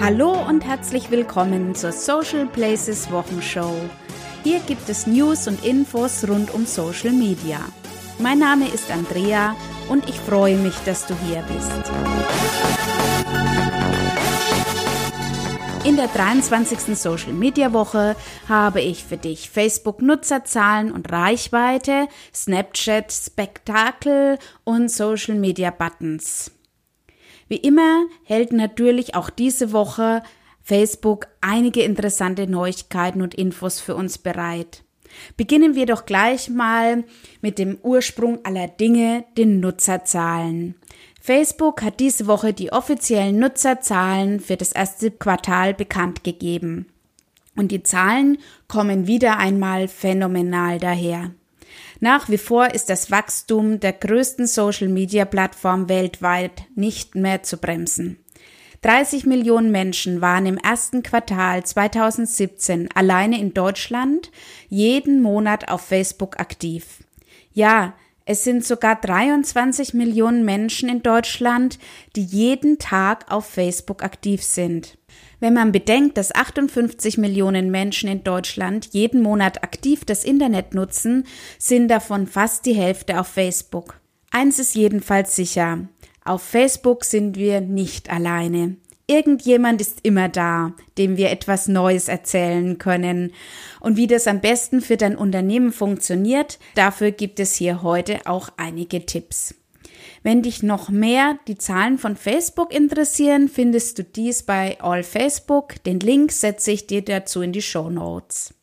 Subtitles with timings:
[0.00, 3.76] Hallo und herzlich willkommen zur Social Places Wochenshow.
[4.42, 7.60] Hier gibt es News und Infos rund um Social Media.
[8.18, 9.54] Mein Name ist Andrea
[9.90, 11.70] und ich freue mich, dass du hier bist.
[15.84, 16.96] In der 23.
[16.98, 18.16] Social Media Woche
[18.48, 26.52] habe ich für dich Facebook Nutzerzahlen und Reichweite, Snapchat Spektakel und Social Media Buttons.
[27.50, 30.22] Wie immer hält natürlich auch diese Woche
[30.62, 34.84] Facebook einige interessante Neuigkeiten und Infos für uns bereit.
[35.36, 37.02] Beginnen wir doch gleich mal
[37.40, 40.76] mit dem Ursprung aller Dinge, den Nutzerzahlen.
[41.20, 46.86] Facebook hat diese Woche die offiziellen Nutzerzahlen für das erste Quartal bekannt gegeben.
[47.56, 51.32] Und die Zahlen kommen wieder einmal phänomenal daher.
[52.00, 58.18] Nach wie vor ist das Wachstum der größten Social-Media-Plattform weltweit nicht mehr zu bremsen.
[58.82, 64.30] 30 Millionen Menschen waren im ersten Quartal 2017 alleine in Deutschland
[64.70, 67.04] jeden Monat auf Facebook aktiv.
[67.52, 67.92] Ja,
[68.30, 71.80] es sind sogar 23 Millionen Menschen in Deutschland,
[72.14, 74.98] die jeden Tag auf Facebook aktiv sind.
[75.40, 81.26] Wenn man bedenkt, dass 58 Millionen Menschen in Deutschland jeden Monat aktiv das Internet nutzen,
[81.58, 83.98] sind davon fast die Hälfte auf Facebook.
[84.30, 85.88] Eins ist jedenfalls sicher.
[86.24, 88.76] Auf Facebook sind wir nicht alleine.
[89.10, 93.32] Irgendjemand ist immer da, dem wir etwas Neues erzählen können.
[93.80, 98.50] Und wie das am besten für dein Unternehmen funktioniert, dafür gibt es hier heute auch
[98.56, 99.56] einige Tipps.
[100.22, 105.82] Wenn dich noch mehr die Zahlen von Facebook interessieren, findest du dies bei All Facebook.
[105.82, 108.54] Den Link setze ich dir dazu in die Show Notes.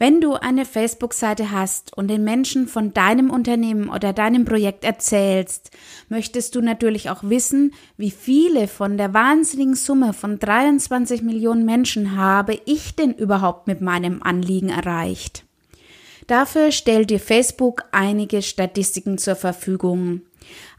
[0.00, 5.72] Wenn du eine Facebook-Seite hast und den Menschen von deinem Unternehmen oder deinem Projekt erzählst,
[6.08, 12.16] möchtest du natürlich auch wissen, wie viele von der wahnsinnigen Summe von 23 Millionen Menschen
[12.16, 15.44] habe ich denn überhaupt mit meinem Anliegen erreicht.
[16.28, 20.20] Dafür stellt dir Facebook einige Statistiken zur Verfügung.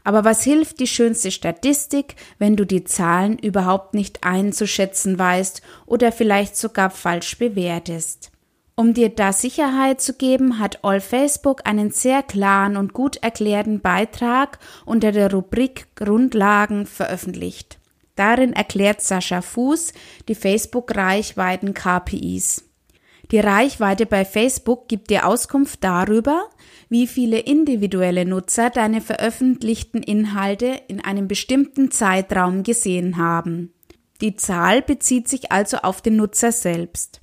[0.02, 6.10] Aber was hilft die schönste Statistik, wenn du die Zahlen überhaupt nicht einzuschätzen weißt oder
[6.10, 8.30] vielleicht sogar falsch bewertest?
[8.76, 13.80] Um dir da Sicherheit zu geben, hat All Facebook einen sehr klaren und gut erklärten
[13.80, 17.78] Beitrag unter der Rubrik Grundlagen veröffentlicht.
[18.16, 19.92] Darin erklärt Sascha Fuß
[20.28, 22.64] die Facebook-Reichweiten KPIs.
[23.30, 26.48] Die Reichweite bei Facebook gibt dir Auskunft darüber,
[26.88, 33.72] wie viele individuelle Nutzer deine veröffentlichten Inhalte in einem bestimmten Zeitraum gesehen haben.
[34.20, 37.20] Die Zahl bezieht sich also auf den Nutzer selbst.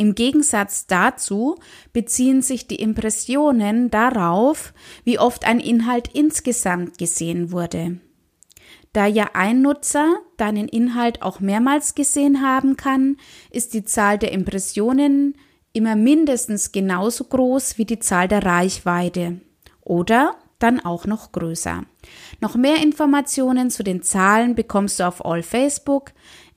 [0.00, 1.56] Im Gegensatz dazu
[1.92, 4.72] beziehen sich die Impressionen darauf,
[5.04, 7.98] wie oft ein Inhalt insgesamt gesehen wurde.
[8.94, 13.18] Da ja ein Nutzer deinen Inhalt auch mehrmals gesehen haben kann,
[13.50, 15.34] ist die Zahl der Impressionen
[15.74, 19.42] immer mindestens genauso groß wie die Zahl der Reichweite
[19.82, 21.84] oder dann auch noch größer.
[22.40, 26.12] Noch mehr Informationen zu den Zahlen bekommst du auf All Facebook.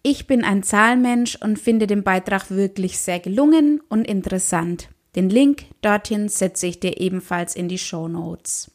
[0.05, 4.89] Ich bin ein Zahlmensch und finde den Beitrag wirklich sehr gelungen und interessant.
[5.15, 8.69] Den Link dorthin setze ich dir ebenfalls in die Show Notes.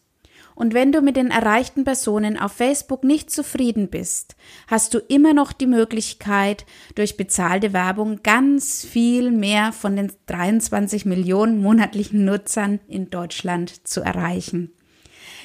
[0.55, 4.37] Und wenn du mit den erreichten Personen auf Facebook nicht zufrieden bist,
[4.69, 11.05] hast du immer noch die Möglichkeit, durch bezahlte Werbung ganz viel mehr von den 23
[11.05, 14.73] Millionen monatlichen Nutzern in Deutschland zu erreichen.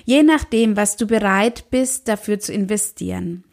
[0.06, 3.44] Je nachdem, was du bereit bist, dafür zu investieren.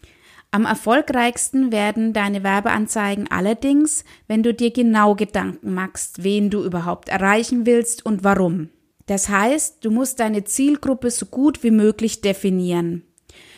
[0.52, 7.08] Am erfolgreichsten werden deine Werbeanzeigen allerdings, wenn du dir genau Gedanken machst, wen du überhaupt
[7.08, 8.68] erreichen willst und warum.
[9.06, 13.04] Das heißt, du musst deine Zielgruppe so gut wie möglich definieren.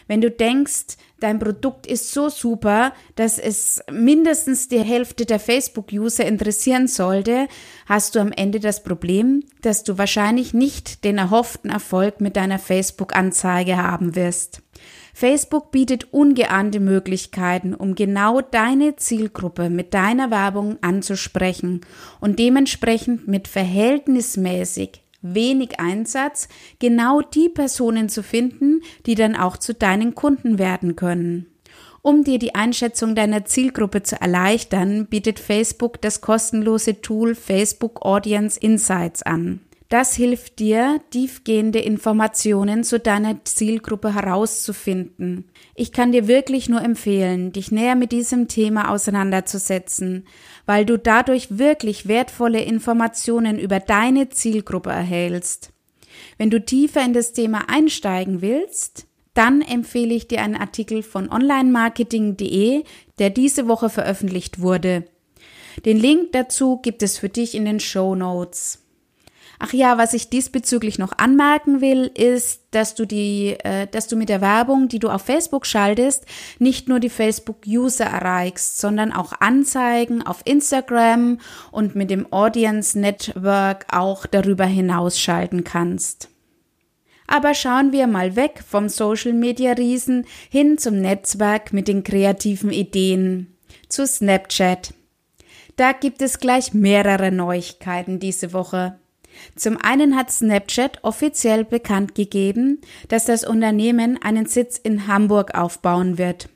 [0.07, 6.27] Wenn du denkst, dein Produkt ist so super, dass es mindestens die Hälfte der Facebook-User
[6.27, 7.49] interessieren sollte,
[7.87, 12.59] hast du am Ende das Problem, dass du wahrscheinlich nicht den erhofften Erfolg mit deiner
[12.59, 14.61] Facebook-Anzeige haben wirst.
[15.15, 21.83] Facebook bietet ungeahnte Möglichkeiten, um genau deine Zielgruppe mit deiner Werbung anzusprechen
[22.21, 26.49] und dementsprechend mit verhältnismäßig wenig Einsatz
[26.79, 31.47] genau die Personen zu finden, die dann auch zu deinen Kunden werden können.
[32.03, 38.59] Um dir die Einschätzung deiner Zielgruppe zu erleichtern, bietet Facebook das kostenlose Tool Facebook Audience
[38.59, 39.61] Insights an.
[39.93, 45.51] Das hilft dir, tiefgehende Informationen zu deiner Zielgruppe herauszufinden.
[45.75, 50.27] Ich kann dir wirklich nur empfehlen, dich näher mit diesem Thema auseinanderzusetzen,
[50.65, 55.75] weil du dadurch wirklich wertvolle Informationen über deine Zielgruppe erhältst.
[56.39, 61.31] Wenn du tiefer in das Thema einsteigen willst, dann empfehle ich dir einen Artikel von
[61.31, 62.85] onlinemarketing.de,
[63.19, 65.05] der diese Woche veröffentlicht wurde.
[65.85, 68.82] Den Link dazu gibt es für dich in den Show Notes.
[69.65, 74.17] Ach ja, was ich diesbezüglich noch anmerken will, ist, dass du die, äh, dass du
[74.17, 76.27] mit der Werbung, die du auf Facebook schaltest,
[76.59, 81.39] nicht nur die Facebook-User erreichst, sondern auch Anzeigen auf Instagram
[81.71, 86.29] und mit dem Audience Network auch darüber hinaus schalten kannst.
[87.29, 92.73] Aber schauen wir mal weg vom Social Media Riesen hin zum Netzwerk mit den kreativen
[92.73, 93.57] Ideen,
[93.89, 94.93] zu Snapchat.
[95.77, 98.99] Da gibt es gleich mehrere Neuigkeiten diese Woche.
[99.57, 106.19] Zum einen hat Snapchat offiziell bekannt gegeben, dass das Unternehmen einen Sitz in Hamburg aufbauen
[106.19, 106.49] wird.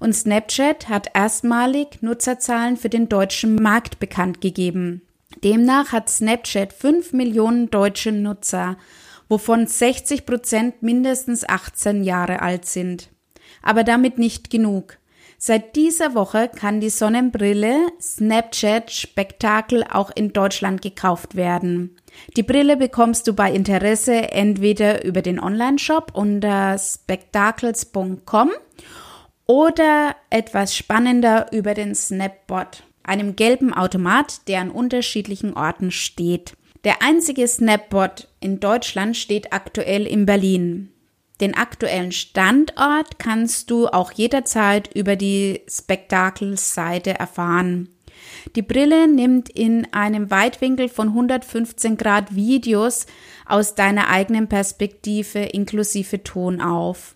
[0.00, 5.02] Und Snapchat hat erstmalig Nutzerzahlen für den deutschen Markt bekannt gegeben.
[5.44, 8.76] Demnach hat Snapchat 5 Millionen deutsche Nutzer,
[9.28, 13.10] wovon 60 Prozent mindestens 18 Jahre alt sind.
[13.62, 14.98] Aber damit nicht genug.
[15.40, 21.96] Seit dieser Woche kann die Sonnenbrille Snapchat Spektakel auch in Deutschland gekauft werden.
[22.36, 28.50] Die Brille bekommst du bei Interesse entweder über den Online-Shop unter spectacles.com
[29.46, 36.54] oder etwas spannender über den Snapbot, einem gelben Automat, der an unterschiedlichen Orten steht.
[36.82, 40.92] Der einzige Snapbot in Deutschland steht aktuell in Berlin.
[41.40, 47.88] Den aktuellen Standort kannst du auch jederzeit über die Spektakelseite erfahren.
[48.56, 53.06] Die Brille nimmt in einem Weitwinkel von 115 Grad Videos
[53.46, 57.14] aus deiner eigenen Perspektive inklusive Ton auf.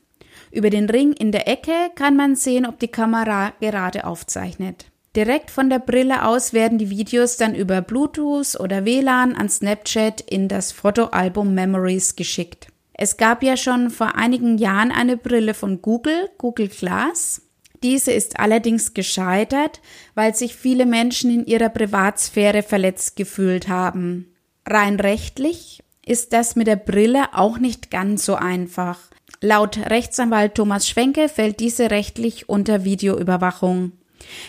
[0.51, 4.87] Über den Ring in der Ecke kann man sehen, ob die Kamera gerade aufzeichnet.
[5.17, 10.23] Direkt von der Brille aus werden die Videos dann über Bluetooth oder WLAN an Snapchat
[10.23, 12.72] in das Fotoalbum Memories geschickt.
[13.03, 17.43] Es gab ja schon vor einigen Jahren eine Brille von Google, Google Glass.
[17.83, 19.81] Diese ist allerdings gescheitert,
[20.15, 24.33] weil sich viele Menschen in ihrer Privatsphäre verletzt gefühlt haben.
[24.65, 29.01] Rein rechtlich ist das mit der Brille auch nicht ganz so einfach.
[29.41, 33.91] Laut Rechtsanwalt Thomas Schwenke fällt diese rechtlich unter Videoüberwachung.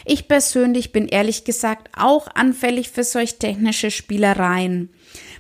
[0.05, 4.89] Ich persönlich bin ehrlich gesagt auch anfällig für solch technische Spielereien.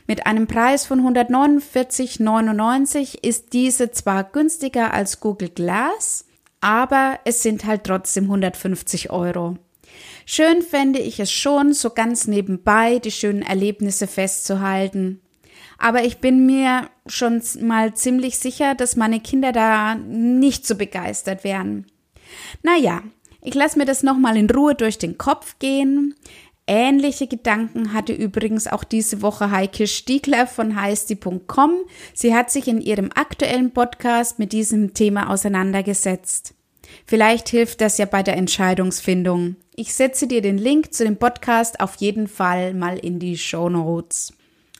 [0.07, 6.25] Mit einem Preis von 149,99 ist diese zwar günstiger als Google Glass,
[6.61, 9.57] aber es sind halt trotzdem 150 Euro.
[10.25, 15.21] Schön fände ich es schon, so ganz nebenbei die schönen Erlebnisse festzuhalten.
[15.77, 21.43] Aber ich bin mir schon mal ziemlich sicher, dass meine Kinder da nicht so begeistert
[21.43, 21.87] wären.
[22.61, 23.01] Naja,
[23.43, 26.15] ich lasse mir das nochmal in Ruhe durch den Kopf gehen.
[26.65, 31.71] Ähnliche Gedanken hatte übrigens auch diese Woche Heike Stiegler von heisti.com.
[32.13, 36.53] Sie hat sich in ihrem aktuellen Podcast mit diesem Thema auseinandergesetzt.
[37.05, 39.57] Vielleicht hilft das ja bei der Entscheidungsfindung.
[39.75, 43.69] Ich setze dir den Link zu dem Podcast auf jeden Fall mal in die Show
[43.69, 44.33] Notes.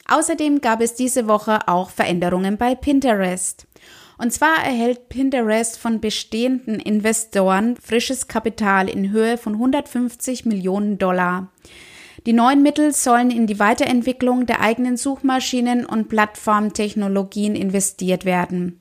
[0.08, 3.68] Außerdem gab es diese Woche auch Veränderungen bei Pinterest.
[4.18, 11.52] Und zwar erhält Pinterest von bestehenden Investoren frisches Kapital in Höhe von 150 Millionen Dollar.
[12.26, 18.80] Die neuen Mittel sollen in die Weiterentwicklung der eigenen Suchmaschinen und Plattformtechnologien investiert werden.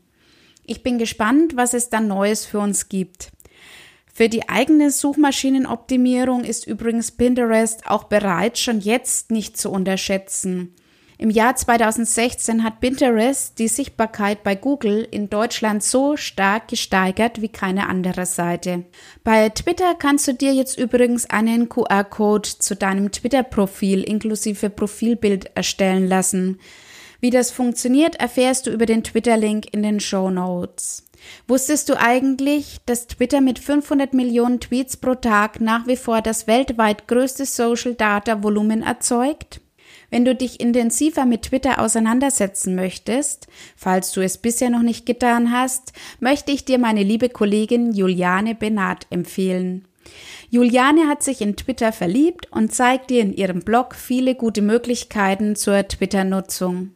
[0.64, 3.32] Ich bin gespannt, was es dann Neues für uns gibt.
[4.14, 10.74] Für die eigene Suchmaschinenoptimierung ist übrigens Pinterest auch bereits schon jetzt nicht zu unterschätzen.
[11.22, 17.48] Im Jahr 2016 hat Pinterest die Sichtbarkeit bei Google in Deutschland so stark gesteigert wie
[17.48, 18.86] keine andere Seite.
[19.22, 26.08] Bei Twitter kannst du dir jetzt übrigens einen QR-Code zu deinem Twitter-Profil inklusive Profilbild erstellen
[26.08, 26.58] lassen.
[27.20, 31.04] Wie das funktioniert, erfährst du über den Twitter-Link in den Show Notes.
[31.46, 36.48] Wusstest du eigentlich, dass Twitter mit 500 Millionen Tweets pro Tag nach wie vor das
[36.48, 39.60] weltweit größte Social Data Volumen erzeugt?
[40.12, 45.50] Wenn du dich intensiver mit Twitter auseinandersetzen möchtest, falls du es bisher noch nicht getan
[45.50, 49.88] hast, möchte ich dir meine liebe Kollegin Juliane Benat empfehlen.
[50.50, 55.56] Juliane hat sich in Twitter verliebt und zeigt dir in ihrem Blog viele gute Möglichkeiten
[55.56, 56.90] zur Twitter-Nutzung.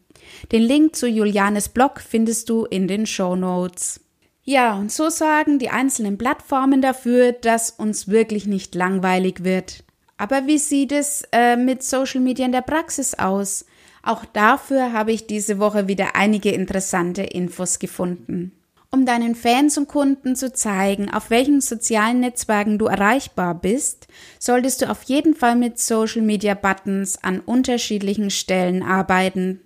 [0.53, 4.01] Den Link zu Julianes Blog findest du in den Show Notes.
[4.45, 9.86] Ja, und so sorgen die einzelnen Plattformen dafür, dass uns wirklich nicht langweilig wird.
[10.17, 13.67] Aber wie sieht es äh, mit Social Media in der Praxis aus?
[14.03, 18.53] Auch dafür habe ich diese Woche wieder einige interessante Infos gefunden.
[18.91, 24.07] Um deinen Fans und Kunden zu zeigen, auf welchen sozialen Netzwerken du erreichbar bist,
[24.39, 29.61] solltest du auf jeden Fall mit Social Media Buttons an unterschiedlichen Stellen arbeiten.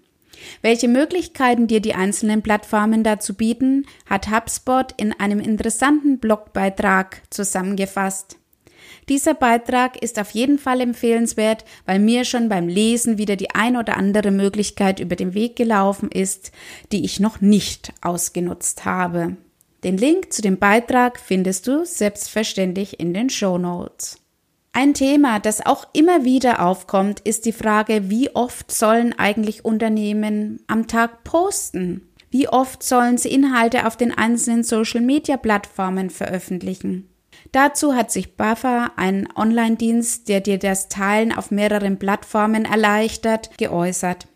[0.63, 8.40] Welche Möglichkeiten dir die einzelnen Plattformen dazu bieten, hat HubSpot in einem interessanten Blogbeitrag zusammengefasst.
[9.09, 13.77] Dieser Beitrag ist auf jeden Fall empfehlenswert, weil mir schon beim Lesen wieder die ein
[13.77, 16.53] oder andere Möglichkeit über den Weg gelaufen ist,
[16.93, 19.37] die ich noch nicht ausgenutzt habe.
[19.83, 24.19] Den Link zu dem Beitrag findest du selbstverständlich in den Show Notes.
[24.73, 30.61] Ein Thema, das auch immer wieder aufkommt, ist die Frage, wie oft sollen eigentlich Unternehmen
[30.69, 32.09] am Tag posten?
[32.31, 37.09] Wie oft sollen sie Inhalte auf den einzelnen Social-Media-Plattformen veröffentlichen?
[37.53, 44.29] Dazu hat sich Buffer, ein Online-Dienst, der dir das Teilen auf mehreren Plattformen erleichtert, geäußert.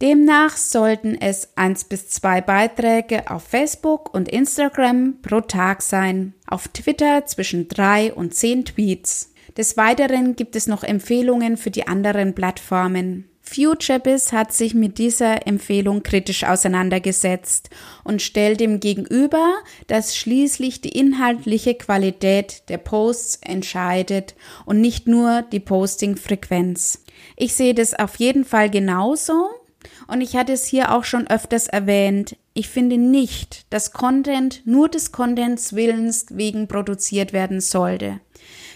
[0.00, 6.68] Demnach sollten es eins bis zwei Beiträge auf Facebook und Instagram pro Tag sein, auf
[6.68, 9.32] Twitter zwischen drei und zehn Tweets.
[9.56, 13.28] Des Weiteren gibt es noch Empfehlungen für die anderen Plattformen.
[13.48, 17.70] FutureBiz hat sich mit dieser Empfehlung kritisch auseinandergesetzt
[18.04, 24.34] und stellt dem gegenüber, dass schließlich die inhaltliche Qualität der Posts entscheidet
[24.66, 27.04] und nicht nur die Postingfrequenz.
[27.36, 29.48] Ich sehe das auf jeden Fall genauso
[30.08, 32.36] und ich hatte es hier auch schon öfters erwähnt.
[32.52, 38.20] Ich finde nicht, dass Content nur des Contents Willens wegen produziert werden sollte.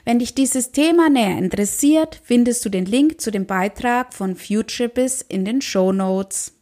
[0.04, 5.24] Wenn dich dieses Thema näher interessiert, findest du den Link zu dem Beitrag von FutureBiz
[5.28, 6.58] in den Show Notes.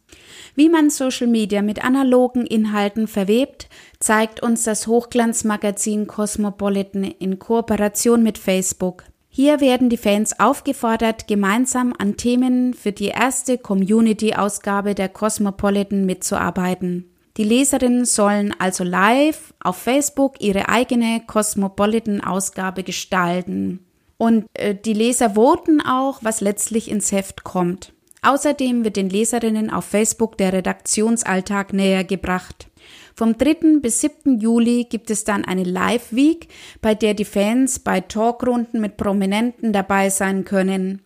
[0.55, 3.67] Wie man Social Media mit analogen Inhalten verwebt,
[3.99, 9.05] zeigt uns das Hochglanzmagazin Cosmopolitan in Kooperation mit Facebook.
[9.27, 17.10] Hier werden die Fans aufgefordert, gemeinsam an Themen für die erste Community-Ausgabe der Cosmopolitan mitzuarbeiten.
[17.37, 23.85] Die Leserinnen sollen also live auf Facebook ihre eigene Cosmopolitan-Ausgabe gestalten.
[24.17, 27.93] Und äh, die Leser voten auch, was letztlich ins Heft kommt.
[28.21, 32.67] Außerdem wird den Leserinnen auf Facebook der Redaktionsalltag näher gebracht.
[33.15, 33.79] Vom 3.
[33.81, 34.39] bis 7.
[34.39, 36.47] Juli gibt es dann eine Live-Week,
[36.81, 41.01] bei der die Fans bei Talkrunden mit Prominenten dabei sein können.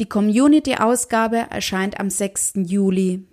[0.00, 2.54] Die Community-Ausgabe erscheint am 6.
[2.66, 3.24] Juli.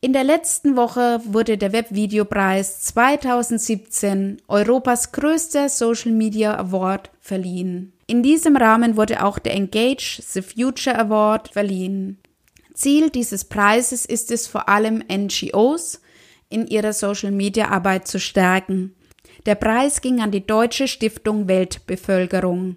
[0.00, 7.92] In der letzten Woche wurde der Webvideopreis 2017 Europas größter Social Media Award verliehen.
[8.06, 12.18] In diesem Rahmen wurde auch der Engage the Future Award verliehen.
[12.74, 16.00] Ziel dieses Preises ist es vor allem NGOs
[16.48, 18.94] in ihrer Social Media Arbeit zu stärken.
[19.46, 22.76] Der Preis ging an die Deutsche Stiftung Weltbevölkerung.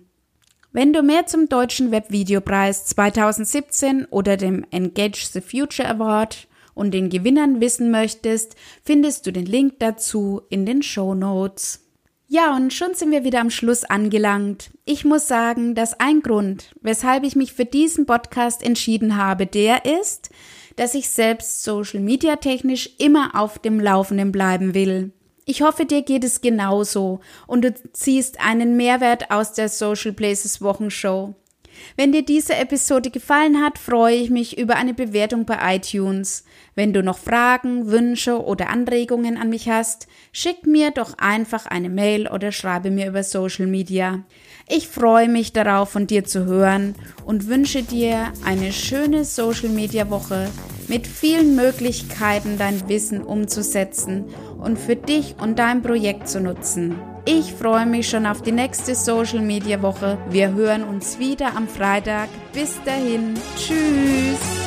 [0.71, 7.09] Wenn du mehr zum Deutschen Webvideopreis 2017 oder dem Engage the Future Award und den
[7.09, 11.87] Gewinnern wissen möchtest, findest du den Link dazu in den Show Notes.
[12.27, 14.71] Ja, und schon sind wir wieder am Schluss angelangt.
[14.85, 19.83] Ich muss sagen, dass ein Grund, weshalb ich mich für diesen Podcast entschieden habe, der
[19.83, 20.29] ist,
[20.77, 25.11] dass ich selbst Social Media technisch immer auf dem Laufenden bleiben will.
[25.43, 30.61] Ich hoffe, dir geht es genauso und du ziehst einen Mehrwert aus der Social Places
[30.61, 31.35] Wochenshow.
[31.95, 36.45] Wenn dir diese Episode gefallen hat, freue ich mich über eine Bewertung bei iTunes.
[36.75, 41.89] Wenn du noch Fragen, Wünsche oder Anregungen an mich hast, schick mir doch einfach eine
[41.89, 44.23] Mail oder schreibe mir über Social Media.
[44.67, 46.95] Ich freue mich darauf, von dir zu hören
[47.25, 50.50] und wünsche dir eine schöne Social Media Woche
[50.88, 54.25] mit vielen Möglichkeiten, dein Wissen umzusetzen
[54.57, 56.95] und für dich und dein Projekt zu nutzen.
[57.25, 60.17] Ich freue mich schon auf die nächste Social Media Woche.
[60.29, 62.29] Wir hören uns wieder am Freitag.
[62.53, 63.35] Bis dahin.
[63.55, 64.61] Tschüss.